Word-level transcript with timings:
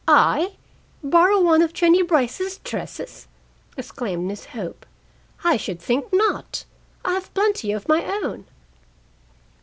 I 0.07 0.55
borrow 1.03 1.39
one 1.41 1.61
of 1.61 1.73
Jennie 1.73 2.01
Brice's 2.01 2.57
dresses!" 2.57 3.27
exclaimed 3.77 4.25
Miss 4.27 4.45
Hope. 4.45 4.87
"I 5.43 5.57
should 5.57 5.79
think 5.79 6.07
not. 6.11 6.65
I 7.05 7.13
have 7.13 7.31
plenty 7.35 7.71
of 7.71 7.87
my 7.87 8.03
own." 8.23 8.45